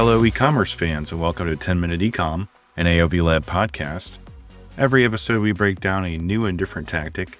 Hello, 0.00 0.24
e 0.24 0.30
commerce 0.30 0.72
fans, 0.72 1.12
and 1.12 1.20
welcome 1.20 1.46
to 1.46 1.54
10 1.56 1.78
Minute 1.78 2.00
Ecom, 2.00 2.48
an 2.78 2.86
AOV 2.86 3.22
Lab 3.22 3.44
podcast. 3.44 4.16
Every 4.78 5.04
episode, 5.04 5.42
we 5.42 5.52
break 5.52 5.78
down 5.78 6.06
a 6.06 6.16
new 6.16 6.46
and 6.46 6.56
different 6.56 6.88
tactic 6.88 7.38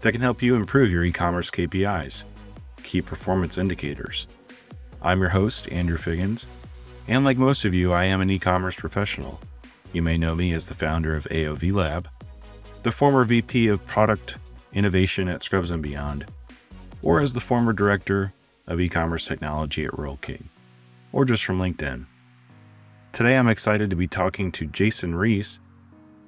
that 0.00 0.12
can 0.12 0.22
help 0.22 0.40
you 0.40 0.56
improve 0.56 0.90
your 0.90 1.04
e 1.04 1.12
commerce 1.12 1.50
KPIs, 1.50 2.24
key 2.82 3.02
performance 3.02 3.58
indicators. 3.58 4.26
I'm 5.02 5.20
your 5.20 5.28
host, 5.28 5.70
Andrew 5.70 5.98
Figgins, 5.98 6.46
and 7.08 7.26
like 7.26 7.36
most 7.36 7.66
of 7.66 7.74
you, 7.74 7.92
I 7.92 8.04
am 8.04 8.22
an 8.22 8.30
e 8.30 8.38
commerce 8.38 8.76
professional. 8.76 9.38
You 9.92 10.00
may 10.00 10.16
know 10.16 10.34
me 10.34 10.54
as 10.54 10.66
the 10.66 10.74
founder 10.74 11.14
of 11.14 11.28
AOV 11.30 11.74
Lab, 11.74 12.08
the 12.84 12.90
former 12.90 13.22
VP 13.24 13.68
of 13.68 13.86
Product 13.86 14.38
Innovation 14.72 15.28
at 15.28 15.42
Scrubs 15.42 15.70
and 15.70 15.82
Beyond, 15.82 16.24
or 17.02 17.20
as 17.20 17.34
the 17.34 17.40
former 17.40 17.74
Director 17.74 18.32
of 18.66 18.80
E 18.80 18.88
commerce 18.88 19.26
Technology 19.26 19.84
at 19.84 19.98
Rural 19.98 20.16
King, 20.22 20.48
or 21.18 21.24
just 21.24 21.44
from 21.44 21.58
LinkedIn. 21.58 22.06
Today, 23.10 23.36
I'm 23.36 23.48
excited 23.48 23.90
to 23.90 23.96
be 23.96 24.06
talking 24.06 24.52
to 24.52 24.66
Jason 24.66 25.16
Reis, 25.16 25.58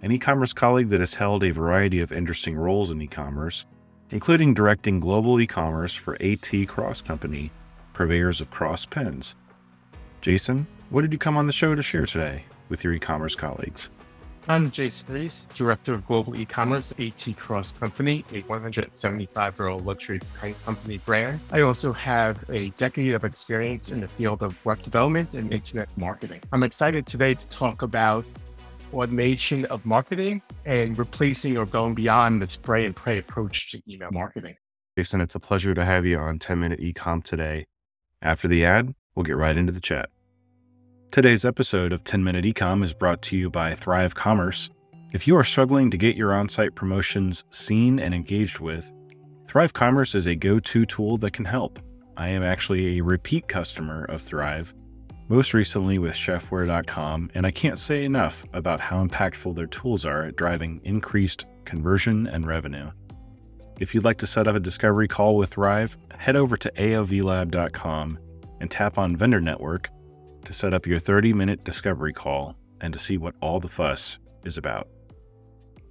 an 0.02 0.10
e 0.10 0.18
commerce 0.18 0.52
colleague 0.52 0.88
that 0.88 0.98
has 0.98 1.14
held 1.14 1.44
a 1.44 1.52
variety 1.52 2.00
of 2.00 2.10
interesting 2.10 2.56
roles 2.56 2.90
in 2.90 3.00
e 3.00 3.06
commerce, 3.06 3.66
including 4.10 4.52
directing 4.52 4.98
global 4.98 5.40
e 5.40 5.46
commerce 5.46 5.94
for 5.94 6.20
AT 6.20 6.50
Cross 6.66 7.02
Company, 7.02 7.52
purveyors 7.92 8.40
of 8.40 8.50
cross 8.50 8.84
pens. 8.84 9.36
Jason, 10.22 10.66
what 10.88 11.02
did 11.02 11.12
you 11.12 11.20
come 11.20 11.36
on 11.36 11.46
the 11.46 11.52
show 11.52 11.76
to 11.76 11.82
share 11.82 12.04
today 12.04 12.44
with 12.68 12.82
your 12.82 12.92
e 12.92 12.98
commerce 12.98 13.36
colleagues? 13.36 13.90
I'm 14.48 14.70
Jason 14.70 15.14
Reis, 15.14 15.46
Director 15.54 15.92
of 15.92 16.06
Global 16.06 16.34
E-commerce, 16.34 16.94
AT 16.98 17.36
Cross 17.36 17.72
Company, 17.72 18.24
a 18.32 18.40
175-year-old 18.42 19.84
luxury 19.84 20.18
company 20.64 20.98
brand. 20.98 21.40
I 21.52 21.60
also 21.60 21.92
have 21.92 22.42
a 22.50 22.70
decade 22.70 23.12
of 23.12 23.24
experience 23.24 23.90
in 23.90 24.00
the 24.00 24.08
field 24.08 24.42
of 24.42 24.62
web 24.64 24.82
development 24.82 25.34
and 25.34 25.52
internet 25.52 25.96
marketing. 25.96 26.40
I'm 26.52 26.62
excited 26.62 27.06
today 27.06 27.34
to 27.34 27.48
talk 27.48 27.82
about 27.82 28.24
automation 28.94 29.66
of 29.66 29.84
marketing 29.84 30.42
and 30.64 30.98
replacing 30.98 31.58
or 31.58 31.66
going 31.66 31.94
beyond 31.94 32.42
the 32.42 32.50
spray 32.50 32.86
and 32.86 32.96
pray 32.96 33.18
approach 33.18 33.70
to 33.72 33.82
email 33.88 34.10
marketing. 34.10 34.56
Jason, 34.96 35.20
it's 35.20 35.34
a 35.34 35.40
pleasure 35.40 35.74
to 35.74 35.84
have 35.84 36.06
you 36.06 36.18
on 36.18 36.38
10 36.38 36.58
Minute 36.58 36.80
Ecom 36.80 37.22
today. 37.22 37.66
After 38.22 38.48
the 38.48 38.64
ad, 38.64 38.94
we'll 39.14 39.24
get 39.24 39.36
right 39.36 39.56
into 39.56 39.70
the 39.70 39.80
chat. 39.80 40.08
Today's 41.10 41.44
episode 41.44 41.92
of 41.92 42.04
10 42.04 42.22
Minute 42.22 42.44
Ecom 42.44 42.84
is 42.84 42.92
brought 42.92 43.20
to 43.22 43.36
you 43.36 43.50
by 43.50 43.74
Thrive 43.74 44.14
Commerce. 44.14 44.70
If 45.12 45.26
you 45.26 45.36
are 45.36 45.42
struggling 45.42 45.90
to 45.90 45.96
get 45.96 46.14
your 46.14 46.32
on 46.32 46.48
site 46.48 46.76
promotions 46.76 47.42
seen 47.50 47.98
and 47.98 48.14
engaged 48.14 48.60
with, 48.60 48.92
Thrive 49.44 49.72
Commerce 49.72 50.14
is 50.14 50.26
a 50.26 50.36
go 50.36 50.60
to 50.60 50.86
tool 50.86 51.16
that 51.18 51.32
can 51.32 51.46
help. 51.46 51.80
I 52.16 52.28
am 52.28 52.44
actually 52.44 52.96
a 52.96 53.02
repeat 53.02 53.48
customer 53.48 54.04
of 54.04 54.22
Thrive, 54.22 54.72
most 55.28 55.52
recently 55.52 55.98
with 55.98 56.12
chefware.com, 56.12 57.32
and 57.34 57.44
I 57.44 57.50
can't 57.50 57.80
say 57.80 58.04
enough 58.04 58.44
about 58.52 58.78
how 58.78 59.04
impactful 59.04 59.56
their 59.56 59.66
tools 59.66 60.04
are 60.04 60.26
at 60.26 60.36
driving 60.36 60.80
increased 60.84 61.44
conversion 61.64 62.28
and 62.28 62.46
revenue. 62.46 62.88
If 63.80 63.96
you'd 63.96 64.04
like 64.04 64.18
to 64.18 64.28
set 64.28 64.46
up 64.46 64.54
a 64.54 64.60
discovery 64.60 65.08
call 65.08 65.34
with 65.34 65.54
Thrive, 65.54 65.98
head 66.16 66.36
over 66.36 66.56
to 66.58 66.70
aovlab.com 66.70 68.18
and 68.60 68.70
tap 68.70 68.96
on 68.96 69.16
Vendor 69.16 69.40
Network 69.40 69.90
to 70.44 70.52
set 70.52 70.74
up 70.74 70.86
your 70.86 70.98
30 70.98 71.32
minute 71.32 71.64
discovery 71.64 72.12
call 72.12 72.56
and 72.80 72.92
to 72.92 72.98
see 72.98 73.18
what 73.18 73.34
all 73.40 73.60
the 73.60 73.68
fuss 73.68 74.18
is 74.44 74.56
about. 74.56 74.88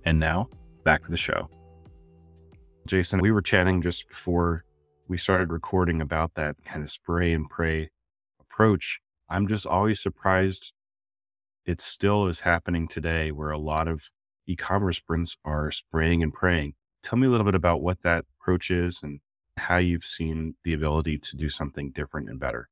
And 0.05 0.19
now, 0.19 0.50
back 0.83 1.03
to 1.03 1.11
the 1.11 1.17
show. 1.17 1.50
Jason, 2.87 3.21
we 3.21 3.32
were 3.32 3.42
chatting 3.42 3.82
just 3.82 4.08
before 4.08 4.65
we 5.08 5.17
started 5.17 5.52
recording 5.52 6.02
about 6.02 6.36
that 6.36 6.55
kind 6.65 6.83
of 6.83 6.89
spray 6.89 7.33
and 7.33 7.49
pray 7.49 7.89
approach. 8.39 8.99
I'm 9.30 9.48
just 9.48 9.65
always 9.65 9.99
surprised 9.99 10.71
it 11.66 11.81
still 11.81 12.27
is 12.27 12.39
happening 12.39 12.87
today 12.87 13.31
where 13.31 13.52
a 13.52 13.60
lot 13.60 13.87
of 13.87 14.10
e 14.48 14.55
commerce 14.55 14.98
sprints 14.98 15.37
are 15.45 15.70
spraying 15.70 16.23
and 16.23 16.33
praying. 16.33 16.73
Tell 17.04 17.20
me 17.20 17.27
a 17.27 17.30
little 17.30 17.45
bit 17.45 17.55
about 17.55 17.81
what 17.81 18.02
that 18.02 18.26
approach 18.39 18.71
is 18.71 19.02
and 19.04 19.20
how 19.58 19.77
you've 19.77 20.05
seen 20.05 20.55
the 20.64 20.73
ability 20.73 21.20
to 21.20 21.36
do 21.36 21.49
something 21.49 21.92
different 21.92 22.30
and 22.30 22.39
better. 22.39 22.70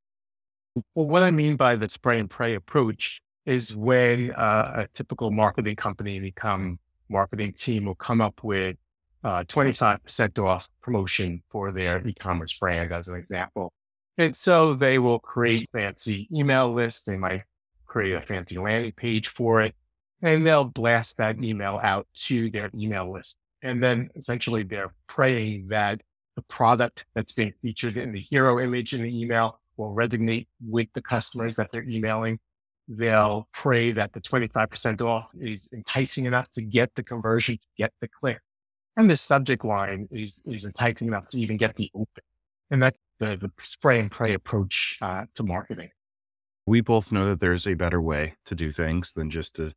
Well, 0.95 1.07
what 1.07 1.23
I 1.23 1.31
mean 1.31 1.55
by 1.55 1.75
the 1.75 1.89
spray 1.89 2.19
and 2.19 2.29
pray 2.29 2.55
approach 2.55 3.21
is 3.45 3.75
when 3.75 4.31
uh, 4.31 4.73
a 4.75 4.87
typical 4.93 5.31
marketing 5.31 5.75
company, 5.75 6.19
become 6.19 6.79
marketing 7.09 7.53
team 7.53 7.85
will 7.85 7.95
come 7.95 8.19
up 8.21 8.43
with 8.43 8.75
uh, 9.23 9.43
25% 9.45 10.39
off 10.43 10.67
promotion 10.81 11.41
for 11.49 11.71
their 11.71 12.05
e-commerce 12.05 12.57
brand 12.57 12.91
as 12.91 13.07
an 13.07 13.15
example. 13.15 13.71
And 14.17 14.35
so 14.35 14.73
they 14.73 14.99
will 14.99 15.19
create 15.19 15.69
fancy 15.71 16.27
email 16.31 16.73
lists. 16.73 17.03
They 17.03 17.17
might 17.17 17.43
create 17.85 18.13
a 18.13 18.21
fancy 18.21 18.57
landing 18.57 18.91
page 18.91 19.29
for 19.29 19.61
it 19.61 19.75
and 20.21 20.45
they'll 20.45 20.65
blast 20.65 21.17
that 21.17 21.41
email 21.43 21.79
out 21.81 22.07
to 22.15 22.49
their 22.49 22.69
email 22.75 23.11
list. 23.11 23.37
And 23.61 23.81
then 23.81 24.09
essentially 24.15 24.63
they're 24.63 24.93
praying 25.07 25.67
that 25.69 26.01
the 26.35 26.41
product 26.43 27.05
that's 27.15 27.33
being 27.33 27.53
featured 27.61 27.97
in 27.97 28.11
the 28.11 28.19
hero 28.19 28.59
image 28.59 28.93
in 28.93 29.01
the 29.01 29.21
email 29.21 29.59
will 29.77 29.95
resonate 29.95 30.47
with 30.65 30.87
the 30.93 31.01
customers 31.01 31.55
that 31.55 31.71
they're 31.71 31.87
emailing. 31.87 32.39
They'll 32.87 33.47
pray 33.53 33.91
that 33.91 34.13
the 34.13 34.21
25% 34.21 35.01
off 35.01 35.29
is 35.39 35.69
enticing 35.73 36.25
enough 36.25 36.49
to 36.51 36.61
get 36.61 36.95
the 36.95 37.03
conversion, 37.03 37.57
to 37.57 37.67
get 37.77 37.91
the 38.01 38.07
click. 38.07 38.39
And 38.95 39.09
the 39.09 39.17
subject 39.17 39.63
line 39.63 40.07
is, 40.11 40.41
is 40.45 40.65
enticing 40.65 41.07
enough 41.07 41.27
to 41.29 41.39
even 41.39 41.57
get 41.57 41.75
the 41.75 41.91
open. 41.93 42.23
And 42.71 42.81
that's 42.81 42.97
the, 43.19 43.37
the 43.37 43.51
spray 43.59 43.99
and 43.99 44.09
pray 44.09 44.33
approach 44.33 44.97
uh, 45.01 45.25
to 45.35 45.43
marketing. 45.43 45.89
We 46.65 46.81
both 46.81 47.11
know 47.11 47.25
that 47.25 47.39
there's 47.39 47.67
a 47.67 47.75
better 47.75 48.01
way 48.01 48.35
to 48.45 48.55
do 48.55 48.71
things 48.71 49.13
than 49.13 49.29
just 49.29 49.55
to. 49.55 49.73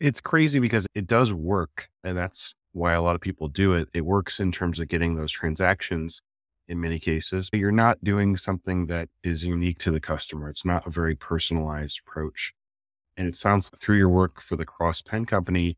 It's 0.00 0.20
crazy 0.20 0.58
because 0.58 0.86
it 0.94 1.06
does 1.06 1.32
work. 1.32 1.88
And 2.02 2.16
that's 2.16 2.54
why 2.72 2.94
a 2.94 3.02
lot 3.02 3.14
of 3.14 3.20
people 3.20 3.48
do 3.48 3.74
it. 3.74 3.88
It 3.92 4.04
works 4.04 4.40
in 4.40 4.50
terms 4.50 4.80
of 4.80 4.88
getting 4.88 5.14
those 5.14 5.30
transactions 5.30 6.20
in 6.72 6.80
many 6.80 6.98
cases. 6.98 7.50
You're 7.52 7.70
not 7.70 8.02
doing 8.02 8.36
something 8.36 8.86
that 8.86 9.10
is 9.22 9.44
unique 9.44 9.78
to 9.80 9.92
the 9.92 10.00
customer. 10.00 10.48
It's 10.48 10.64
not 10.64 10.86
a 10.86 10.90
very 10.90 11.14
personalized 11.14 12.00
approach. 12.04 12.54
And 13.16 13.28
it 13.28 13.36
sounds 13.36 13.70
through 13.78 13.98
your 13.98 14.08
work 14.08 14.40
for 14.40 14.56
the 14.56 14.64
Cross 14.64 15.02
Pen 15.02 15.26
Company, 15.26 15.76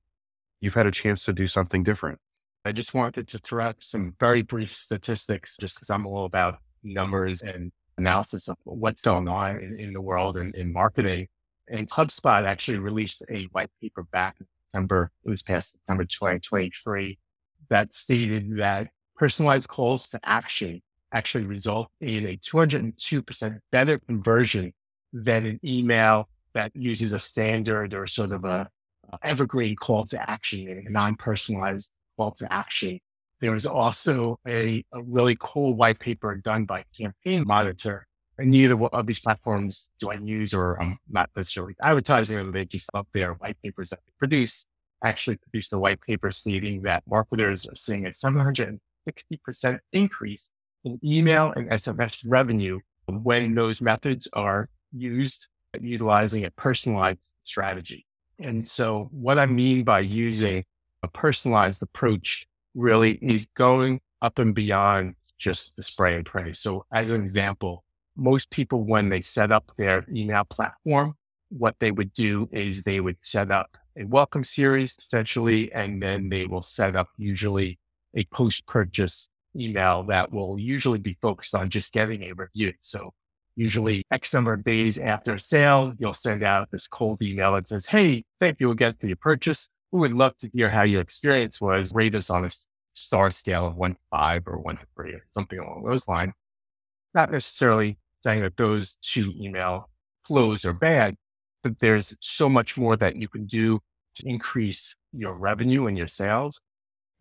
you've 0.60 0.74
had 0.74 0.86
a 0.86 0.92
chance 0.92 1.24
to 1.24 1.32
do 1.32 1.48
something 1.48 1.82
different. 1.82 2.20
I 2.64 2.70
just 2.70 2.94
wanted 2.94 3.26
to 3.28 3.38
throw 3.38 3.64
out 3.64 3.82
some 3.82 4.14
very 4.20 4.42
brief 4.42 4.72
statistics 4.72 5.56
just 5.60 5.74
because 5.74 5.90
I'm 5.90 6.06
all 6.06 6.24
about 6.24 6.58
numbers 6.84 7.42
and 7.42 7.72
analysis 7.98 8.48
of 8.48 8.56
what's 8.62 9.02
going 9.02 9.28
on 9.28 9.58
in, 9.58 9.78
in 9.78 9.92
the 9.92 10.00
world 10.00 10.36
and 10.38 10.54
in 10.54 10.72
marketing. 10.72 11.26
And 11.68 11.90
HubSpot 11.90 12.44
actually 12.44 12.78
released 12.78 13.24
a 13.30 13.44
white 13.52 13.70
paper 13.82 14.04
back 14.04 14.36
in 14.38 14.46
September, 14.70 15.10
it 15.24 15.30
was 15.30 15.42
past 15.42 15.72
September 15.72 16.04
2023, 16.04 17.18
that 17.68 17.92
stated 17.92 18.58
that 18.58 18.88
personalized 19.16 19.68
calls 19.68 20.10
to 20.10 20.20
action 20.24 20.80
actually 21.12 21.44
result 21.44 21.88
in 22.00 22.26
a 22.26 22.36
202% 22.38 23.58
better 23.70 23.98
conversion 24.00 24.72
than 25.12 25.46
an 25.46 25.60
email 25.64 26.28
that 26.54 26.74
uses 26.74 27.12
a 27.12 27.18
standard 27.18 27.94
or 27.94 28.06
sort 28.06 28.32
of 28.32 28.44
a, 28.44 28.68
a 29.12 29.18
evergreen 29.22 29.76
call 29.76 30.04
to 30.06 30.30
action, 30.30 30.84
a 30.86 30.90
non-personalized 30.90 31.92
call 32.16 32.32
to 32.32 32.52
action. 32.52 32.98
There 33.40 33.52
was 33.52 33.66
also 33.66 34.38
a, 34.46 34.84
a 34.92 35.02
really 35.02 35.36
cool 35.38 35.74
white 35.74 36.00
paper 36.00 36.34
done 36.36 36.64
by 36.64 36.84
Campaign 36.96 37.44
Monitor. 37.46 38.06
And 38.38 38.50
neither 38.50 38.76
of 38.86 39.06
these 39.06 39.20
platforms 39.20 39.90
do 40.00 40.10
I 40.10 40.14
use 40.14 40.52
or 40.52 40.80
I'm 40.82 40.98
not 41.08 41.30
necessarily 41.36 41.74
advertising 41.80 42.36
them. 42.36 42.50
They 42.50 42.64
just 42.64 42.90
up 42.92 43.06
their 43.12 43.34
white 43.34 43.56
papers 43.62 43.90
that 43.90 44.00
they 44.04 44.12
produce 44.18 44.66
actually 45.04 45.36
produced 45.36 45.72
a 45.72 45.78
white 45.78 46.00
paper 46.00 46.30
stating 46.30 46.82
that 46.82 47.04
marketers 47.06 47.66
are 47.68 47.76
seeing 47.76 48.06
a 48.06 48.14
700 48.14 48.80
60% 49.08 49.78
increase 49.92 50.50
in 50.84 50.98
email 51.04 51.52
and 51.56 51.70
SMS 51.70 52.24
revenue 52.26 52.78
when 53.06 53.54
those 53.54 53.80
methods 53.80 54.28
are 54.32 54.68
used 54.92 55.48
utilizing 55.80 56.44
a 56.44 56.50
personalized 56.52 57.34
strategy. 57.42 58.06
And 58.38 58.66
so 58.66 59.08
what 59.10 59.38
I 59.38 59.46
mean 59.46 59.84
by 59.84 60.00
using 60.00 60.64
a 61.02 61.08
personalized 61.08 61.82
approach 61.82 62.46
really 62.74 63.12
is 63.22 63.46
going 63.54 64.00
up 64.22 64.38
and 64.38 64.54
beyond 64.54 65.14
just 65.38 65.76
the 65.76 65.82
spray 65.82 66.16
and 66.16 66.24
pray. 66.24 66.52
So 66.52 66.84
as 66.92 67.10
an 67.10 67.22
example, 67.22 67.84
most 68.16 68.50
people, 68.50 68.84
when 68.84 69.08
they 69.08 69.20
set 69.20 69.52
up 69.52 69.72
their 69.76 70.04
email 70.10 70.44
platform, 70.44 71.14
what 71.50 71.76
they 71.78 71.90
would 71.90 72.12
do 72.14 72.48
is 72.52 72.82
they 72.82 73.00
would 73.00 73.16
set 73.22 73.50
up 73.50 73.76
a 73.98 74.04
welcome 74.04 74.42
series 74.42 74.96
essentially, 74.98 75.72
and 75.72 76.02
then 76.02 76.28
they 76.28 76.46
will 76.46 76.62
set 76.62 76.96
up 76.96 77.08
usually 77.16 77.78
a 78.14 78.24
post 78.26 78.66
purchase 78.66 79.28
email 79.56 80.02
that 80.04 80.32
will 80.32 80.58
usually 80.58 80.98
be 80.98 81.16
focused 81.20 81.54
on 81.54 81.70
just 81.70 81.92
getting 81.92 82.22
a 82.24 82.32
review. 82.32 82.72
So 82.82 83.12
usually 83.56 84.04
X 84.10 84.32
number 84.32 84.52
of 84.52 84.64
days 84.64 84.98
after 84.98 85.34
a 85.34 85.38
sale, 85.38 85.92
you'll 85.98 86.12
send 86.12 86.42
out 86.42 86.70
this 86.70 86.88
cold 86.88 87.22
email 87.22 87.54
that 87.54 87.68
says, 87.68 87.86
Hey, 87.86 88.24
thank 88.40 88.60
you 88.60 88.70
again 88.70 88.94
for 88.98 89.06
your 89.06 89.16
purchase. 89.16 89.68
We 89.92 90.00
would 90.00 90.12
love 90.12 90.36
to 90.38 90.48
hear 90.52 90.68
how 90.68 90.82
your 90.82 91.00
experience 91.00 91.60
was. 91.60 91.92
Rate 91.94 92.14
us 92.14 92.30
on 92.30 92.44
a 92.44 92.50
star 92.94 93.30
scale 93.30 93.66
of 93.66 93.76
one 93.76 93.94
to 93.94 94.00
five 94.10 94.42
or 94.46 94.58
one 94.58 94.76
to 94.76 94.86
three 94.96 95.12
or 95.12 95.24
something 95.30 95.58
along 95.58 95.84
those 95.84 96.08
lines. 96.08 96.32
Not 97.14 97.30
necessarily 97.30 97.98
saying 98.22 98.42
that 98.42 98.56
those 98.56 98.96
two 99.02 99.32
email 99.38 99.88
flows 100.26 100.64
are 100.64 100.72
bad, 100.72 101.14
but 101.62 101.78
there's 101.78 102.16
so 102.20 102.48
much 102.48 102.76
more 102.76 102.96
that 102.96 103.16
you 103.16 103.28
can 103.28 103.46
do 103.46 103.80
to 104.16 104.28
increase 104.28 104.96
your 105.12 105.36
revenue 105.36 105.86
and 105.86 105.96
your 105.96 106.08
sales. 106.08 106.60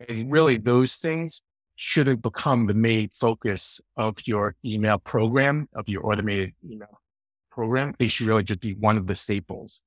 And 0.08 0.30
really 0.30 0.56
those 0.56 0.96
things 0.96 1.40
should 1.76 2.06
have 2.06 2.22
become 2.22 2.66
the 2.66 2.74
main 2.74 3.08
focus 3.10 3.80
of 3.96 4.16
your 4.26 4.54
email 4.64 4.98
program, 4.98 5.68
of 5.74 5.88
your 5.88 6.06
automated 6.06 6.52
email 6.68 7.00
program. 7.50 7.94
They 7.98 8.08
should 8.08 8.26
really 8.26 8.44
just 8.44 8.60
be 8.60 8.74
one 8.74 8.96
of 8.96 9.06
the 9.06 9.14
staples. 9.14 9.82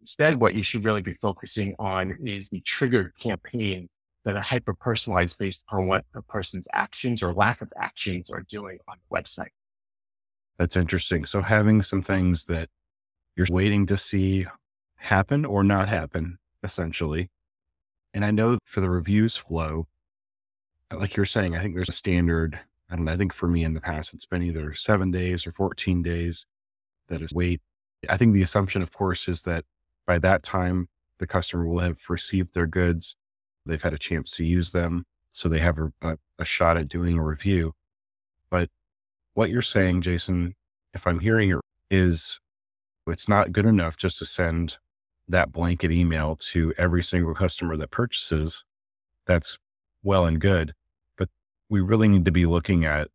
Instead, 0.00 0.40
what 0.40 0.54
you 0.54 0.62
should 0.62 0.84
really 0.84 1.02
be 1.02 1.14
focusing 1.14 1.74
on 1.78 2.16
is 2.24 2.48
the 2.48 2.60
triggered 2.60 3.12
campaigns 3.18 3.96
that 4.24 4.36
are 4.36 4.42
hyper 4.42 4.74
personalized 4.74 5.38
based 5.38 5.64
on 5.70 5.86
what 5.86 6.04
a 6.14 6.22
person's 6.22 6.68
actions 6.72 7.22
or 7.22 7.32
lack 7.32 7.60
of 7.60 7.72
actions 7.80 8.30
are 8.30 8.44
doing 8.48 8.78
on 8.88 8.96
the 8.98 9.16
website. 9.16 9.48
That's 10.58 10.76
interesting. 10.76 11.24
So 11.24 11.42
having 11.42 11.82
some 11.82 12.02
things 12.02 12.44
that 12.46 12.68
you're 13.36 13.46
waiting 13.50 13.86
to 13.86 13.96
see 13.96 14.46
happen 14.96 15.44
or 15.44 15.64
not 15.64 15.88
happen, 15.88 16.38
essentially. 16.62 17.30
And 18.14 18.24
I 18.24 18.30
know 18.30 18.58
for 18.64 18.80
the 18.80 18.88
reviews 18.88 19.36
flow, 19.36 19.88
uh, 20.90 20.98
like 20.98 21.16
you're 21.16 21.26
saying, 21.26 21.56
I 21.56 21.60
think 21.60 21.74
there's 21.74 21.88
a 21.88 21.92
standard. 21.92 22.60
I 22.88 22.94
don't 22.94 23.04
know. 23.06 23.12
I 23.12 23.16
think 23.16 23.32
for 23.32 23.48
me 23.48 23.64
in 23.64 23.74
the 23.74 23.80
past, 23.80 24.14
it's 24.14 24.24
been 24.24 24.42
either 24.42 24.72
seven 24.72 25.10
days 25.10 25.46
or 25.46 25.52
14 25.52 26.00
days 26.02 26.46
that 27.08 27.20
is 27.20 27.32
wait. 27.34 27.60
I 28.08 28.16
think 28.16 28.32
the 28.32 28.42
assumption, 28.42 28.82
of 28.82 28.92
course, 28.92 29.28
is 29.28 29.42
that 29.42 29.64
by 30.06 30.18
that 30.20 30.44
time, 30.44 30.88
the 31.18 31.26
customer 31.26 31.66
will 31.66 31.80
have 31.80 31.98
received 32.08 32.54
their 32.54 32.66
goods. 32.66 33.16
They've 33.66 33.82
had 33.82 33.94
a 33.94 33.98
chance 33.98 34.30
to 34.32 34.44
use 34.44 34.70
them. 34.70 35.06
So 35.30 35.48
they 35.48 35.58
have 35.58 35.78
a, 36.00 36.16
a 36.38 36.44
shot 36.44 36.76
at 36.76 36.88
doing 36.88 37.18
a 37.18 37.24
review. 37.24 37.72
But 38.48 38.70
what 39.32 39.50
you're 39.50 39.62
saying, 39.62 40.02
Jason, 40.02 40.54
if 40.92 41.06
I'm 41.06 41.18
hearing 41.18 41.50
it, 41.50 41.58
is 41.90 42.38
it's 43.08 43.28
not 43.28 43.52
good 43.52 43.66
enough 43.66 43.96
just 43.96 44.18
to 44.18 44.26
send 44.26 44.78
that 45.28 45.52
blanket 45.52 45.90
email 45.90 46.36
to 46.36 46.72
every 46.76 47.02
single 47.02 47.34
customer 47.34 47.76
that 47.76 47.90
purchases. 47.90 48.64
That's 49.26 49.58
well 50.02 50.26
and 50.26 50.40
good, 50.40 50.74
but 51.16 51.28
we 51.68 51.80
really 51.80 52.08
need 52.08 52.24
to 52.26 52.32
be 52.32 52.46
looking 52.46 52.84
at 52.84 53.08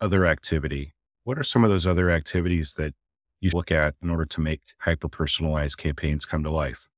other 0.00 0.26
activity. 0.26 0.94
What 1.24 1.38
are 1.38 1.42
some 1.42 1.64
of 1.64 1.70
those 1.70 1.86
other 1.86 2.10
activities 2.10 2.74
that 2.74 2.94
you 3.40 3.50
look 3.52 3.72
at 3.72 3.94
in 4.02 4.10
order 4.10 4.26
to 4.26 4.40
make 4.40 4.60
hyper 4.78 5.08
personalized 5.08 5.78
campaigns 5.78 6.24
come 6.24 6.42
to 6.44 6.50
life? 6.50 6.88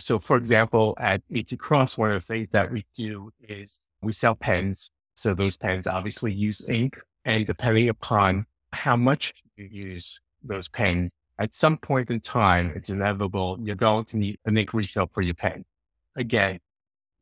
So, 0.00 0.18
for 0.18 0.36
example, 0.36 0.96
at 0.98 1.22
AT 1.34 1.58
Cross, 1.58 1.98
one 1.98 2.10
of 2.10 2.14
the 2.14 2.26
things 2.26 2.48
that 2.50 2.72
we 2.72 2.86
do 2.94 3.30
is 3.40 3.88
we 4.02 4.12
sell 4.12 4.34
pens. 4.34 4.90
So, 5.14 5.34
those 5.34 5.56
pens 5.56 5.86
obviously 5.86 6.32
use 6.32 6.68
ink. 6.68 6.98
And 7.26 7.46
depending 7.46 7.90
upon 7.90 8.46
how 8.72 8.96
much 8.96 9.34
you 9.56 9.68
use 9.70 10.20
those 10.42 10.68
pens, 10.68 11.12
at 11.40 11.54
some 11.54 11.78
point 11.78 12.10
in 12.10 12.20
time, 12.20 12.72
it's 12.76 12.90
inevitable 12.90 13.58
you're 13.62 13.74
going 13.74 14.04
to 14.04 14.18
need 14.18 14.38
an 14.44 14.58
ink 14.58 14.74
refill 14.74 15.10
for 15.12 15.22
your 15.22 15.34
pen. 15.34 15.64
Again, 16.16 16.60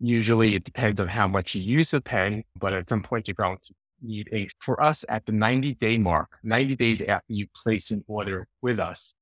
usually 0.00 0.56
it 0.56 0.64
depends 0.64 0.98
on 1.00 1.06
how 1.06 1.28
much 1.28 1.54
you 1.54 1.62
use 1.62 1.92
the 1.92 2.00
pen, 2.00 2.42
but 2.58 2.72
at 2.72 2.88
some 2.88 3.02
point 3.02 3.28
you're 3.28 3.36
going 3.36 3.58
to 3.62 3.74
need 4.02 4.28
a, 4.32 4.48
For 4.58 4.82
us, 4.82 5.04
at 5.08 5.24
the 5.24 5.32
90 5.32 5.74
day 5.74 5.98
mark, 5.98 6.36
90 6.42 6.74
days 6.74 7.00
after 7.00 7.32
you 7.32 7.46
place 7.54 7.92
an 7.92 8.04
order 8.08 8.48
with 8.60 8.80
us, 8.80 9.14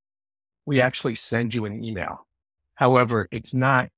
we 0.64 0.80
actually 0.80 1.14
send 1.14 1.54
you 1.54 1.66
an 1.66 1.84
email. 1.84 2.26
However, 2.74 3.28
it's 3.30 3.52
not 3.52 3.90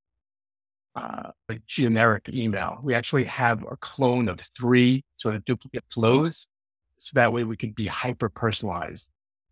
uh, 0.95 1.31
a 1.47 1.59
generic 1.65 2.29
email. 2.33 2.79
We 2.83 2.93
actually 2.93 3.23
have 3.25 3.63
a 3.63 3.77
clone 3.77 4.27
of 4.27 4.41
three 4.41 5.05
sort 5.15 5.35
of 5.35 5.45
duplicate 5.45 5.85
flows. 5.89 6.49
So 6.97 7.11
that 7.13 7.31
way 7.31 7.45
we 7.45 7.55
can 7.55 7.71
be 7.71 7.87
hyper 7.87 8.27
personalized. 8.27 9.09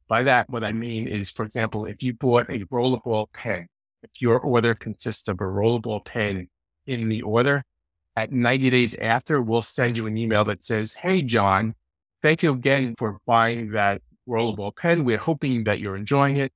By 0.07 0.23
that, 0.23 0.49
what 0.49 0.63
I 0.63 0.71
mean 0.71 1.07
is, 1.07 1.29
for 1.29 1.43
example, 1.43 1.85
if 1.85 2.01
you 2.01 2.13
bought 2.13 2.49
a 2.49 2.59
rollerball 2.65 3.31
pen, 3.33 3.67
if 4.03 4.21
your 4.21 4.39
order 4.39 4.73
consists 4.73 5.27
of 5.27 5.41
a 5.41 5.43
rollerball 5.43 6.05
pen 6.05 6.47
in 6.85 7.09
the 7.09 7.21
order, 7.23 7.63
at 8.15 8.31
90 8.31 8.69
days 8.71 8.95
after, 8.95 9.41
we'll 9.41 9.61
send 9.61 9.95
you 9.95 10.07
an 10.07 10.17
email 10.17 10.43
that 10.45 10.63
says, 10.63 10.93
Hey, 10.93 11.21
John, 11.21 11.75
thank 12.21 12.41
you 12.41 12.53
again 12.53 12.95
for 12.97 13.19
buying 13.27 13.71
that 13.71 14.01
rollerball 14.27 14.75
pen. 14.75 15.03
We're 15.03 15.17
hoping 15.17 15.65
that 15.65 15.79
you're 15.79 15.95
enjoying 15.95 16.37
it. 16.37 16.51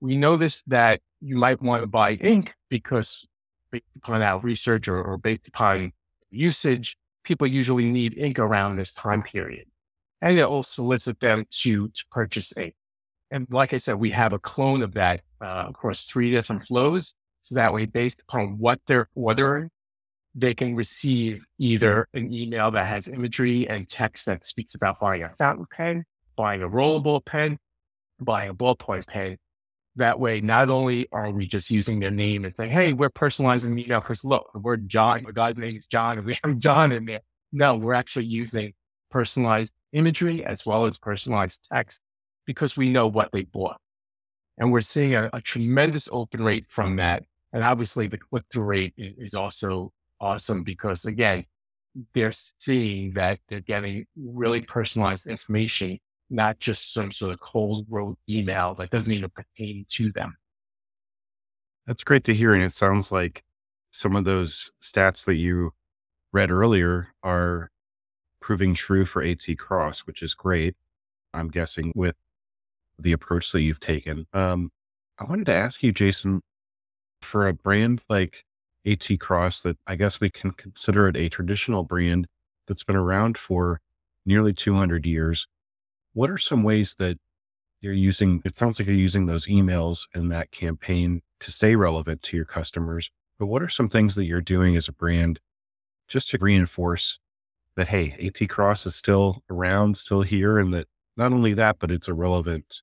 We 0.00 0.16
noticed 0.16 0.68
that 0.68 1.00
you 1.20 1.36
might 1.36 1.62
want 1.62 1.82
to 1.82 1.86
buy 1.86 2.12
ink 2.14 2.54
because 2.68 3.26
based 3.70 3.84
upon 3.96 4.22
our 4.22 4.38
research 4.40 4.86
or, 4.86 5.02
or 5.02 5.18
based 5.18 5.48
upon 5.48 5.92
usage, 6.30 6.96
people 7.24 7.46
usually 7.46 7.90
need 7.90 8.18
ink 8.18 8.38
around 8.38 8.76
this 8.76 8.92
time 8.92 9.22
period. 9.22 9.66
And 10.20 10.38
it 10.38 10.50
will 10.50 10.62
solicit 10.62 11.20
them 11.20 11.46
to, 11.50 11.88
to 11.88 12.04
purchase 12.10 12.56
ink. 12.56 12.74
And 13.30 13.46
like 13.50 13.74
I 13.74 13.78
said, 13.78 13.96
we 13.96 14.10
have 14.10 14.32
a 14.32 14.38
clone 14.38 14.82
of 14.82 14.94
that 14.94 15.20
uh, 15.40 15.66
across 15.68 16.04
three 16.04 16.30
different 16.30 16.66
flows. 16.66 17.14
So 17.42 17.54
that 17.54 17.72
way, 17.72 17.86
based 17.86 18.22
upon 18.22 18.58
what 18.58 18.80
they're 18.86 19.08
ordering, 19.14 19.70
they 20.34 20.54
can 20.54 20.74
receive 20.74 21.44
either 21.58 22.06
an 22.14 22.32
email 22.32 22.70
that 22.70 22.86
has 22.86 23.08
imagery 23.08 23.68
and 23.68 23.88
text 23.88 24.26
that 24.26 24.44
speaks 24.44 24.74
about 24.74 25.00
buying 25.00 25.22
a 25.22 25.30
fountain 25.38 25.66
pen, 25.70 26.04
buying 26.36 26.62
a 26.62 26.68
rollerball 26.68 27.24
pen, 27.24 27.58
buying 28.20 28.50
a 28.50 28.54
ballpoint 28.54 29.06
pen. 29.06 29.36
That 29.96 30.20
way, 30.20 30.40
not 30.40 30.70
only 30.70 31.08
are 31.10 31.30
we 31.30 31.46
just 31.46 31.70
using 31.70 31.98
their 31.98 32.12
name 32.12 32.44
and 32.44 32.54
saying, 32.54 32.70
hey, 32.70 32.92
we're 32.92 33.10
personalizing 33.10 33.74
the 33.74 33.84
email 33.84 34.00
because 34.00 34.24
look, 34.24 34.48
the 34.52 34.60
word 34.60 34.88
John, 34.88 35.24
the 35.24 35.32
guy's 35.32 35.56
name 35.56 35.76
is 35.76 35.88
John, 35.88 36.18
and 36.18 36.26
we 36.26 36.36
have 36.44 36.58
John 36.58 36.92
in 36.92 37.04
there. 37.04 37.20
No, 37.50 37.74
we're 37.74 37.94
actually 37.94 38.26
using 38.26 38.74
personalized 39.10 39.74
imagery 39.92 40.44
as 40.44 40.64
well 40.64 40.84
as 40.84 40.98
personalized 40.98 41.66
text 41.72 42.00
because 42.48 42.78
we 42.78 42.88
know 42.88 43.06
what 43.06 43.30
they 43.30 43.42
bought. 43.42 43.76
And 44.56 44.72
we're 44.72 44.80
seeing 44.80 45.14
a, 45.14 45.28
a 45.34 45.40
tremendous 45.42 46.08
open 46.10 46.42
rate 46.42 46.64
from 46.70 46.96
that. 46.96 47.24
And 47.52 47.62
obviously 47.62 48.06
the 48.06 48.16
click 48.16 48.44
through 48.50 48.64
rate 48.64 48.94
is 48.96 49.34
also 49.34 49.92
awesome 50.18 50.62
because 50.62 51.04
again, 51.04 51.44
they're 52.14 52.32
seeing 52.32 53.12
that 53.12 53.38
they're 53.48 53.60
getting 53.60 54.06
really 54.16 54.62
personalized 54.62 55.26
information, 55.26 55.98
not 56.30 56.58
just 56.58 56.94
some 56.94 57.12
sort 57.12 57.32
of 57.32 57.40
cold 57.40 57.84
road 57.90 58.16
email 58.30 58.74
that 58.76 58.88
doesn't 58.88 59.12
even 59.12 59.28
pertain 59.28 59.84
to 59.90 60.10
them. 60.12 60.34
That's 61.86 62.02
great 62.02 62.24
to 62.24 62.34
hear. 62.34 62.54
And 62.54 62.62
it 62.62 62.72
sounds 62.72 63.12
like 63.12 63.44
some 63.90 64.16
of 64.16 64.24
those 64.24 64.70
stats 64.82 65.26
that 65.26 65.36
you 65.36 65.74
read 66.32 66.50
earlier 66.50 67.08
are 67.22 67.70
proving 68.40 68.72
true 68.72 69.04
for 69.04 69.22
AT 69.22 69.44
Cross, 69.58 70.00
which 70.00 70.22
is 70.22 70.32
great. 70.32 70.76
I'm 71.34 71.48
guessing 71.48 71.92
with 71.94 72.16
the 72.98 73.12
approach 73.12 73.52
that 73.52 73.62
you've 73.62 73.80
taken. 73.80 74.26
Um, 74.32 74.70
I 75.18 75.24
wanted 75.24 75.46
to 75.46 75.54
ask 75.54 75.82
you, 75.82 75.92
Jason, 75.92 76.42
for 77.22 77.48
a 77.48 77.52
brand 77.52 78.02
like 78.08 78.44
AT 78.86 79.08
Cross, 79.20 79.62
that 79.62 79.76
I 79.86 79.96
guess 79.96 80.20
we 80.20 80.30
can 80.30 80.52
consider 80.52 81.08
it 81.08 81.16
a 81.16 81.28
traditional 81.28 81.84
brand 81.84 82.26
that's 82.66 82.84
been 82.84 82.96
around 82.96 83.36
for 83.38 83.80
nearly 84.24 84.52
200 84.52 85.06
years. 85.06 85.46
What 86.12 86.30
are 86.30 86.38
some 86.38 86.62
ways 86.62 86.96
that 86.98 87.18
you're 87.80 87.92
using? 87.92 88.42
It 88.44 88.56
sounds 88.56 88.78
like 88.78 88.88
you're 88.88 88.96
using 88.96 89.26
those 89.26 89.46
emails 89.46 90.06
and 90.14 90.30
that 90.32 90.50
campaign 90.50 91.22
to 91.40 91.50
stay 91.50 91.76
relevant 91.76 92.22
to 92.24 92.36
your 92.36 92.46
customers. 92.46 93.10
But 93.38 93.46
what 93.46 93.62
are 93.62 93.68
some 93.68 93.88
things 93.88 94.14
that 94.16 94.24
you're 94.24 94.40
doing 94.40 94.76
as 94.76 94.88
a 94.88 94.92
brand 94.92 95.40
just 96.08 96.30
to 96.30 96.38
reinforce 96.40 97.18
that, 97.76 97.88
hey, 97.88 98.16
AT 98.24 98.48
Cross 98.48 98.86
is 98.86 98.96
still 98.96 99.42
around, 99.48 99.96
still 99.96 100.22
here, 100.22 100.58
and 100.58 100.74
that 100.74 100.88
not 101.16 101.32
only 101.32 101.54
that, 101.54 101.78
but 101.78 101.90
it's 101.90 102.08
a 102.08 102.14
relevant 102.14 102.82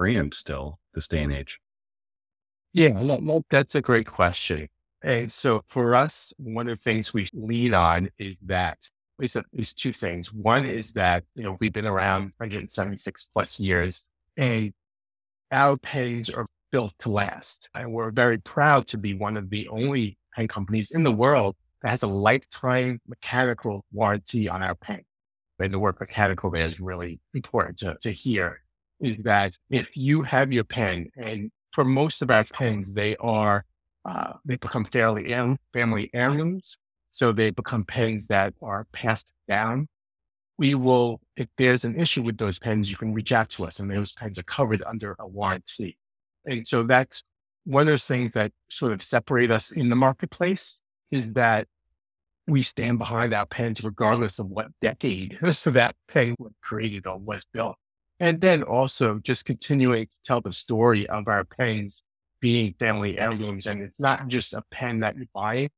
brand 0.00 0.32
still 0.32 0.78
this 0.94 1.06
day 1.06 1.22
and 1.22 1.30
age? 1.30 1.60
Yeah, 2.72 3.18
that's 3.50 3.74
a 3.74 3.82
great 3.82 4.06
question. 4.06 4.66
And 5.02 5.30
so 5.30 5.62
for 5.66 5.94
us, 5.94 6.32
one 6.38 6.70
of 6.70 6.78
the 6.78 6.82
things 6.82 7.12
we 7.12 7.26
lean 7.34 7.74
on 7.74 8.08
is 8.18 8.38
that 8.46 8.78
is, 9.20 9.36
it's 9.52 9.74
two 9.74 9.92
things. 9.92 10.32
One 10.32 10.64
is 10.64 10.94
that, 10.94 11.24
you 11.34 11.42
know, 11.42 11.58
we've 11.60 11.74
been 11.74 11.84
around 11.84 12.32
176 12.38 13.28
plus 13.34 13.60
years 13.60 14.08
and 14.38 14.72
our 15.52 15.76
pens 15.76 16.30
are 16.30 16.46
built 16.72 16.94
to 17.00 17.10
last. 17.10 17.68
And 17.74 17.92
we're 17.92 18.10
very 18.10 18.38
proud 18.38 18.86
to 18.88 18.96
be 18.96 19.12
one 19.12 19.36
of 19.36 19.50
the 19.50 19.68
only 19.68 20.16
pen 20.34 20.48
companies 20.48 20.92
in 20.92 21.02
the 21.02 21.12
world 21.12 21.56
that 21.82 21.90
has 21.90 22.02
a 22.02 22.06
lifetime 22.06 23.02
mechanical 23.06 23.84
warranty 23.92 24.48
on 24.48 24.62
our 24.62 24.76
pen. 24.76 25.02
And 25.58 25.74
the 25.74 25.78
word 25.78 26.00
mechanical 26.00 26.54
is 26.54 26.80
really 26.80 27.20
important 27.34 27.76
to, 27.80 27.98
to 28.00 28.10
hear 28.10 28.62
is 29.00 29.18
that 29.18 29.56
if 29.70 29.96
you 29.96 30.22
have 30.22 30.52
your 30.52 30.64
pen, 30.64 31.08
and 31.16 31.50
for 31.72 31.84
most 31.84 32.22
of 32.22 32.30
our 32.30 32.44
pens, 32.44 32.94
they 32.94 33.16
are 33.16 33.64
uh, 34.04 34.32
they 34.44 34.56
become 34.56 34.84
fairly 34.86 35.34
family 35.72 36.10
heirlooms, 36.14 36.78
so 37.10 37.32
they 37.32 37.50
become 37.50 37.84
pens 37.84 38.26
that 38.28 38.54
are 38.62 38.86
passed 38.92 39.32
down. 39.46 39.88
We 40.58 40.74
will, 40.74 41.20
if 41.36 41.48
there's 41.56 41.84
an 41.84 41.98
issue 41.98 42.22
with 42.22 42.38
those 42.38 42.58
pens, 42.58 42.90
you 42.90 42.96
can 42.96 43.12
reach 43.12 43.32
out 43.32 43.50
to 43.50 43.66
us, 43.66 43.78
and 43.78 43.90
those 43.90 44.12
pens 44.12 44.38
are 44.38 44.44
covered 44.44 44.82
under 44.86 45.16
a 45.18 45.26
warranty. 45.26 45.98
And 46.46 46.66
so 46.66 46.82
that's 46.82 47.22
one 47.64 47.82
of 47.82 47.86
those 47.86 48.04
things 48.04 48.32
that 48.32 48.52
sort 48.70 48.92
of 48.92 49.02
separate 49.02 49.50
us 49.50 49.70
in 49.70 49.90
the 49.90 49.96
marketplace 49.96 50.82
is 51.10 51.32
that 51.32 51.66
we 52.46 52.62
stand 52.62 52.98
behind 52.98 53.32
our 53.32 53.46
pens 53.46 53.84
regardless 53.84 54.38
of 54.38 54.46
what 54.46 54.68
decade 54.80 55.38
that 55.42 55.94
pen 56.08 56.34
was 56.38 56.52
created 56.62 57.06
or 57.06 57.18
was 57.18 57.44
built. 57.52 57.76
And 58.20 58.40
then 58.40 58.62
also 58.62 59.18
just 59.18 59.46
continuing 59.46 60.06
to 60.06 60.22
tell 60.22 60.42
the 60.42 60.52
story 60.52 61.08
of 61.08 61.26
our 61.26 61.44
pens 61.44 62.02
being 62.40 62.74
family 62.78 63.18
heirlooms. 63.18 63.66
And 63.66 63.82
it's 63.82 64.00
not 64.00 64.28
just 64.28 64.52
a 64.52 64.62
pen 64.70 65.00
that 65.00 65.16
you 65.16 65.26
buy 65.34 65.70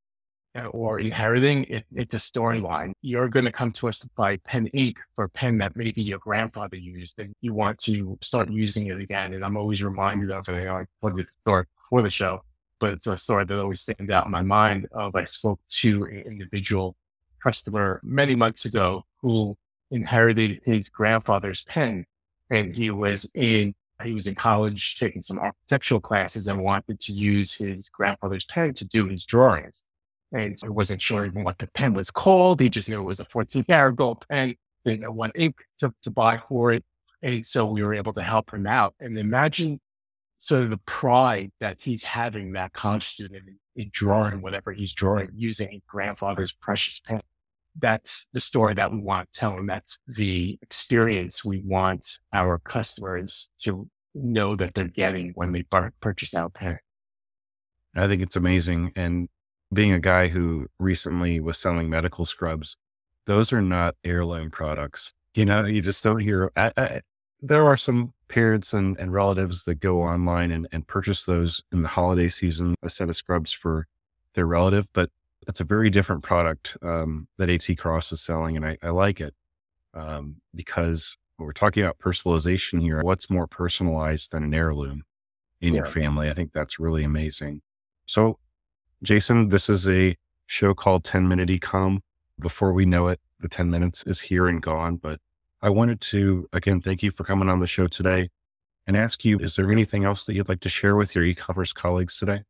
uh, 0.56 0.66
or 0.66 0.98
inheriting, 0.98 1.64
it, 1.64 1.86
it's 1.92 2.14
a 2.14 2.18
storyline. 2.18 2.92
You're 3.00 3.28
going 3.28 3.44
to 3.44 3.52
come 3.52 3.70
to 3.72 3.88
us 3.88 4.06
buy 4.16 4.36
pen 4.38 4.66
ink 4.68 4.98
for 5.14 5.24
a 5.24 5.28
pen 5.28 5.58
that 5.58 5.76
maybe 5.76 6.02
your 6.02 6.18
grandfather 6.18 6.76
used 6.76 7.18
and 7.18 7.32
you 7.40 7.54
want 7.54 7.78
to 7.80 8.18
start 8.22 8.50
using 8.50 8.86
it 8.86 9.00
again. 9.00 9.34
And 9.34 9.44
I'm 9.44 9.56
always 9.56 9.82
reminded 9.82 10.30
of 10.30 10.48
it. 10.48 10.68
I 10.68 10.84
put 11.00 11.18
it 11.18 11.32
story 11.32 11.64
for 11.88 12.02
the 12.02 12.10
show, 12.10 12.42
but 12.80 12.90
it's 12.90 13.06
a 13.06 13.16
story 13.16 13.44
that 13.44 13.58
always 13.58 13.80
stands 13.80 14.10
out 14.10 14.26
in 14.26 14.32
my 14.32 14.42
mind 14.42 14.88
of 14.92 15.14
I 15.14 15.24
spoke 15.24 15.60
to 15.70 16.04
an 16.04 16.22
individual 16.26 16.96
customer 17.42 18.00
many 18.02 18.34
months 18.34 18.64
ago 18.64 19.04
who 19.20 19.56
inherited 19.90 20.60
his 20.64 20.88
grandfather's 20.88 21.64
pen 21.64 22.04
and 22.52 22.74
he 22.74 22.90
was 22.90 23.28
in 23.34 23.74
he 24.04 24.14
was 24.14 24.26
in 24.26 24.34
college 24.34 24.96
taking 24.96 25.22
some 25.22 25.38
architectural 25.38 26.00
classes 26.00 26.48
and 26.48 26.60
wanted 26.60 26.98
to 26.98 27.12
use 27.12 27.54
his 27.54 27.88
grandfather's 27.88 28.44
pen 28.44 28.74
to 28.74 28.86
do 28.88 29.06
his 29.06 29.24
drawings. 29.24 29.84
And 30.32 30.58
I 30.64 30.70
wasn't 30.70 31.00
sure 31.00 31.24
even 31.24 31.44
what 31.44 31.58
the 31.58 31.68
pen 31.68 31.94
was 31.94 32.10
called. 32.10 32.58
He 32.58 32.68
just 32.68 32.88
knew 32.88 33.00
it 33.00 33.04
was 33.04 33.20
a 33.20 33.24
14 33.26 33.62
karat 33.62 33.94
gold 33.94 34.24
pen, 34.28 34.56
didn't 34.84 35.02
know 35.02 35.12
what 35.12 35.30
ink 35.36 35.64
to, 35.78 35.94
to 36.02 36.10
buy 36.10 36.38
for 36.38 36.72
it. 36.72 36.84
And 37.22 37.46
so 37.46 37.64
we 37.64 37.84
were 37.84 37.94
able 37.94 38.12
to 38.14 38.22
help 38.22 38.52
him 38.52 38.66
out. 38.66 38.94
And 38.98 39.16
imagine 39.16 39.78
sort 40.38 40.64
of 40.64 40.70
the 40.70 40.78
pride 40.78 41.52
that 41.60 41.80
he's 41.80 42.02
having 42.02 42.52
that 42.52 42.72
college 42.72 43.04
student 43.04 43.44
in, 43.46 43.84
in 43.84 43.90
drawing 43.92 44.42
whatever 44.42 44.72
he's 44.72 44.92
drawing 44.92 45.28
using 45.32 45.70
his 45.70 45.82
grandfather's 45.86 46.52
precious 46.52 46.98
pen 46.98 47.20
that's 47.78 48.28
the 48.32 48.40
story 48.40 48.74
that 48.74 48.92
we 48.92 48.98
want 48.98 49.30
to 49.32 49.40
tell 49.40 49.58
and 49.58 49.68
that's 49.68 50.00
the 50.06 50.58
experience 50.62 51.44
we 51.44 51.62
want 51.64 52.06
our 52.32 52.58
customers 52.58 53.50
to 53.62 53.88
know 54.14 54.56
that 54.56 54.74
they're 54.74 54.88
getting 54.88 55.32
when 55.34 55.52
they 55.52 55.64
purchase 56.00 56.34
our 56.34 56.50
pen. 56.50 56.78
I 57.94 58.06
think 58.06 58.22
it's 58.22 58.36
amazing. 58.36 58.92
And 58.96 59.28
being 59.72 59.92
a 59.92 59.98
guy 59.98 60.28
who 60.28 60.66
recently 60.78 61.40
was 61.40 61.58
selling 61.58 61.88
medical 61.88 62.24
scrubs, 62.24 62.76
those 63.26 63.52
are 63.52 63.62
not 63.62 63.94
heirloom 64.04 64.50
products. 64.50 65.14
You 65.34 65.46
know, 65.46 65.64
you 65.64 65.80
just 65.80 66.04
don't 66.04 66.20
hear. 66.20 66.50
I, 66.56 66.72
I, 66.76 67.00
there 67.40 67.64
are 67.64 67.76
some 67.76 68.12
parents 68.28 68.72
and, 68.72 68.98
and 68.98 69.12
relatives 69.12 69.64
that 69.64 69.76
go 69.76 70.02
online 70.02 70.50
and, 70.50 70.68
and 70.72 70.86
purchase 70.86 71.24
those 71.24 71.62
in 71.72 71.82
the 71.82 71.88
holiday 71.88 72.28
season, 72.28 72.74
a 72.82 72.90
set 72.90 73.08
of 73.08 73.16
scrubs 73.16 73.52
for 73.52 73.86
their 74.34 74.46
relative, 74.46 74.88
but 74.92 75.10
it's 75.48 75.60
a 75.60 75.64
very 75.64 75.90
different 75.90 76.22
product 76.22 76.76
um, 76.82 77.28
that 77.38 77.50
HC 77.50 77.76
Cross 77.78 78.12
is 78.12 78.20
selling, 78.20 78.56
and 78.56 78.64
I, 78.64 78.78
I 78.82 78.90
like 78.90 79.20
it 79.20 79.34
um, 79.94 80.36
because 80.54 81.16
we're 81.38 81.52
talking 81.52 81.82
about 81.82 81.98
personalization 81.98 82.80
here. 82.80 83.00
What's 83.02 83.28
more 83.28 83.46
personalized 83.46 84.32
than 84.32 84.44
an 84.44 84.54
heirloom 84.54 85.02
in 85.60 85.74
yeah. 85.74 85.78
your 85.78 85.86
family? 85.86 86.30
I 86.30 86.34
think 86.34 86.52
that's 86.52 86.78
really 86.78 87.04
amazing. 87.04 87.62
So, 88.06 88.38
Jason, 89.02 89.48
this 89.48 89.68
is 89.68 89.88
a 89.88 90.16
show 90.46 90.74
called 90.74 91.04
10 91.04 91.28
Minute 91.28 91.48
Ecom. 91.48 91.98
Before 92.38 92.72
we 92.72 92.86
know 92.86 93.08
it, 93.08 93.20
the 93.40 93.48
10 93.48 93.70
minutes 93.70 94.04
is 94.04 94.20
here 94.20 94.46
and 94.46 94.62
gone. 94.62 94.96
But 94.96 95.20
I 95.60 95.70
wanted 95.70 96.00
to, 96.02 96.48
again, 96.52 96.80
thank 96.80 97.02
you 97.02 97.10
for 97.10 97.24
coming 97.24 97.48
on 97.48 97.60
the 97.60 97.66
show 97.66 97.86
today 97.88 98.30
and 98.86 98.96
ask 98.96 99.24
you, 99.24 99.38
is 99.38 99.56
there 99.56 99.70
anything 99.70 100.04
else 100.04 100.24
that 100.26 100.34
you'd 100.34 100.48
like 100.48 100.60
to 100.60 100.68
share 100.68 100.96
with 100.96 101.14
your 101.14 101.24
e 101.24 101.34
commerce 101.34 101.72
colleagues 101.72 102.18
today? 102.18 102.42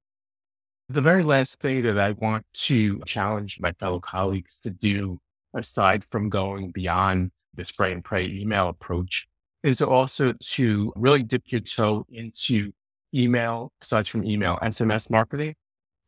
The 0.93 1.01
very 1.01 1.23
last 1.23 1.59
thing 1.59 1.81
that 1.85 1.99
I 1.99 2.11
want 2.11 2.45
to 2.53 3.01
challenge 3.07 3.59
my 3.59 3.73
fellow 3.73 3.99
colleagues 3.99 4.59
to 4.59 4.69
do, 4.69 5.19
aside 5.55 6.05
from 6.11 6.29
going 6.29 6.71
beyond 6.71 7.31
the 7.55 7.65
spray 7.65 7.93
and 7.93 8.05
pray 8.05 8.27
email 8.27 8.69
approach, 8.69 9.27
is 9.63 9.81
also 9.81 10.35
to 10.35 10.93
really 10.95 11.23
dip 11.23 11.45
your 11.47 11.63
toe 11.63 12.05
into 12.11 12.73
email, 13.15 13.73
aside 13.81 14.07
from 14.07 14.27
email, 14.27 14.59
SMS 14.63 15.09
marketing. 15.09 15.55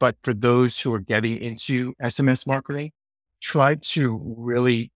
But 0.01 0.17
for 0.23 0.35
those 0.35 0.79
who 0.79 0.93
are 0.93 1.01
getting 1.01 1.39
into 1.39 1.95
SMS 2.03 2.47
marketing, 2.47 2.93
try 3.41 3.77
to 3.77 4.21
really 4.37 4.93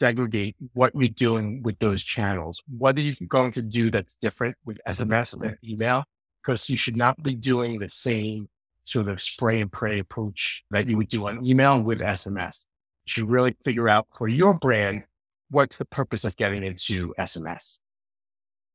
segregate 0.00 0.56
what 0.72 0.94
you're 0.94 1.10
doing 1.10 1.62
with 1.62 1.78
those 1.78 2.02
channels. 2.02 2.62
What 2.78 2.96
are 2.96 3.02
you 3.02 3.14
going 3.28 3.52
to 3.52 3.60
do 3.60 3.90
that's 3.90 4.16
different 4.16 4.56
with 4.64 4.78
SMS 4.88 5.38
and 5.38 5.58
email? 5.62 6.04
Because 6.42 6.70
you 6.70 6.78
should 6.78 6.96
not 6.96 7.22
be 7.22 7.34
doing 7.34 7.78
the 7.80 7.88
same 7.90 8.48
sort 8.90 9.08
of 9.08 9.20
spray 9.20 9.60
and 9.60 9.70
pray 9.70 9.98
approach 9.98 10.64
that 10.70 10.88
you 10.88 10.96
would 10.96 11.08
do 11.08 11.28
on 11.28 11.44
email 11.44 11.80
with 11.80 12.00
SMS. 12.00 12.66
You 13.06 13.12
should 13.12 13.30
really 13.30 13.56
figure 13.64 13.88
out 13.88 14.06
for 14.12 14.28
your 14.28 14.54
brand 14.54 15.06
what's 15.50 15.76
the 15.78 15.84
purpose 15.84 16.24
of 16.24 16.36
getting 16.36 16.64
into 16.64 17.14
SMS. 17.18 17.78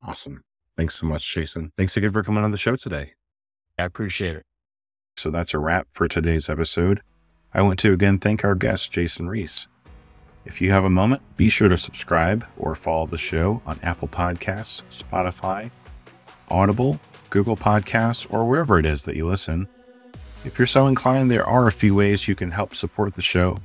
Awesome. 0.02 0.44
Thanks 0.78 0.96
so 0.96 1.08
much, 1.08 1.34
Jason. 1.34 1.72
Thanks 1.78 1.96
again 1.98 2.12
for 2.12 2.24
coming 2.24 2.44
on 2.44 2.52
the 2.52 2.58
show 2.58 2.76
today. 2.76 3.14
I 3.78 3.84
appreciate 3.84 4.36
it. 4.36 4.44
So 5.18 5.30
that's 5.30 5.54
a 5.54 5.60
wrap 5.60 5.88
for 5.92 6.08
today's 6.08 6.50
episode. 6.50 7.02
I 7.54 7.62
want 7.62 7.80
to 7.80 7.94
again 7.94 8.20
thank 8.20 8.44
our 8.44 8.56
guest, 8.56 8.92
Jason 8.92 9.30
Reis. 9.30 9.68
If 10.46 10.62
you 10.62 10.72
have 10.72 10.84
a 10.84 10.90
moment, 10.90 11.22
be 11.38 11.50
sure 11.50 11.70
to 11.70 11.78
subscribe 11.78 12.46
or 12.58 12.76
follow 12.76 13.08
the 13.08 13.18
show 13.18 13.62
on 13.66 13.80
Apple 13.82 14.08
Podcasts, 14.08 14.82
Spotify, 14.92 15.72
Audible, 16.50 17.00
Google 17.30 17.58
Podcasts, 17.58 18.32
or 18.32 18.46
wherever 18.46 18.78
it 18.78 18.86
is 18.86 19.06
that 19.06 19.16
you 19.16 19.28
listen. 19.28 19.68
If 20.46 20.60
you're 20.60 20.68
so 20.68 20.86
inclined, 20.86 21.32
there 21.32 21.48
are 21.48 21.68
a 21.68 21.72
few 21.72 21.96
ways 21.96 22.28
you 22.28 22.36
can 22.36 22.52
help 22.52 22.76
support 22.76 23.16
the 23.16 23.22
show. 23.24 23.58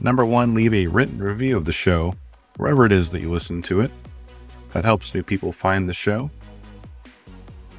Number 0.00 0.24
one, 0.24 0.54
leave 0.54 0.72
a 0.72 0.86
written 0.86 1.18
review 1.18 1.56
of 1.56 1.64
the 1.64 1.72
show, 1.72 2.14
wherever 2.56 2.86
it 2.86 2.92
is 2.92 3.10
that 3.10 3.20
you 3.20 3.28
listen 3.28 3.60
to 3.62 3.80
it. 3.80 3.90
That 4.72 4.84
helps 4.84 5.14
new 5.14 5.24
people 5.24 5.50
find 5.50 5.88
the 5.88 5.94
show. 5.94 6.30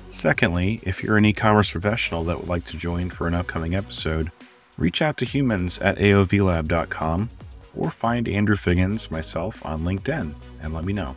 Secondly, 0.09 0.81
if 0.83 1.01
you're 1.01 1.15
an 1.15 1.25
e 1.25 1.31
commerce 1.31 1.71
professional 1.71 2.25
that 2.25 2.37
would 2.37 2.49
like 2.49 2.65
to 2.65 2.77
join 2.77 3.09
for 3.09 3.27
an 3.27 3.33
upcoming 3.33 3.75
episode, 3.75 4.29
reach 4.77 5.01
out 5.01 5.15
to 5.17 5.25
humans 5.25 5.79
at 5.79 5.97
aovlab.com 5.97 7.29
or 7.75 7.89
find 7.89 8.27
Andrew 8.27 8.57
Figgins, 8.57 9.09
myself, 9.09 9.65
on 9.65 9.79
LinkedIn 9.79 10.35
and 10.61 10.73
let 10.73 10.83
me 10.83 10.91
know. 10.91 11.15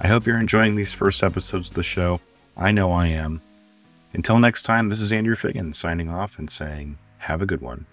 I 0.00 0.08
hope 0.08 0.26
you're 0.26 0.40
enjoying 0.40 0.74
these 0.74 0.94
first 0.94 1.22
episodes 1.22 1.68
of 1.68 1.74
the 1.74 1.82
show. 1.82 2.20
I 2.56 2.72
know 2.72 2.90
I 2.92 3.08
am. 3.08 3.42
Until 4.14 4.38
next 4.38 4.62
time, 4.62 4.88
this 4.88 5.00
is 5.00 5.12
Andrew 5.12 5.34
Figgins 5.34 5.78
signing 5.78 6.08
off 6.08 6.38
and 6.38 6.50
saying, 6.50 6.98
have 7.18 7.42
a 7.42 7.46
good 7.46 7.60
one. 7.60 7.86